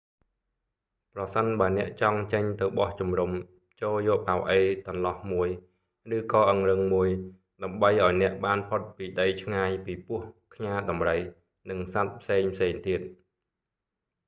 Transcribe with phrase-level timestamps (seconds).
[1.13, 3.31] ប្រសិនបើអ្នកចង់ចេញទៅបោះជំរុំ
[3.81, 5.49] ចូរយកប៉ៅអីតន្លោះមួយ
[6.17, 7.09] ឬក៏អង្រឹងមួយ
[7.63, 11.17] ដើម្បីឲ្យអ្នកបានផុតពីដីឆ្ងាយពីពស់ ខ្យាដំរី
[11.69, 12.53] និងសត្វផ្សេងៗ
[12.87, 13.01] ទៀត